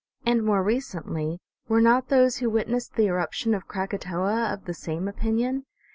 [0.25, 5.07] And more recently, were not those who witnessed the eruption of Krakatoa of the same
[5.07, 5.65] opinion?